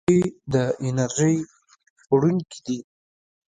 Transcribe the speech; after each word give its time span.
څپې 0.05 0.17
د 0.53 0.55
انرژۍ 0.85 1.35
وړونکي 2.11 2.59
دي. 2.65 2.79